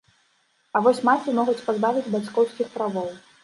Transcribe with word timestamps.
А 0.75 0.81
вось 0.87 1.03
маці 1.11 1.37
могуць 1.41 1.57
пазбавіць 1.69 2.09
бацькоўскіх 2.19 2.67
правоў. 2.77 3.09